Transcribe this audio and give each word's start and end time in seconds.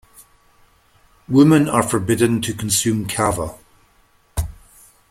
Women 1.29 1.69
are 1.69 1.83
forbidden 1.83 2.41
to 2.41 2.55
consume 2.55 3.05
kava. 3.05 3.53